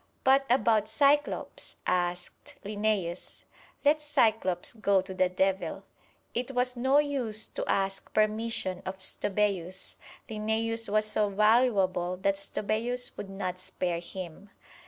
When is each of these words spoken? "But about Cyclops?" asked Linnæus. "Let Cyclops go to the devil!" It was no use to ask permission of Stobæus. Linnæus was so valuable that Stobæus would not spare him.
"But 0.23 0.47
about 0.49 0.87
Cyclops?" 0.89 1.75
asked 1.85 2.55
Linnæus. 2.65 3.43
"Let 3.85 4.01
Cyclops 4.01 4.73
go 4.73 4.99
to 4.99 5.13
the 5.13 5.29
devil!" 5.29 5.83
It 6.33 6.55
was 6.55 6.75
no 6.75 6.97
use 6.97 7.45
to 7.49 7.63
ask 7.67 8.11
permission 8.11 8.81
of 8.83 8.97
Stobæus. 8.97 9.97
Linnæus 10.27 10.89
was 10.89 11.05
so 11.05 11.29
valuable 11.29 12.17
that 12.17 12.33
Stobæus 12.33 13.15
would 13.15 13.29
not 13.29 13.59
spare 13.59 13.99
him. 13.99 14.49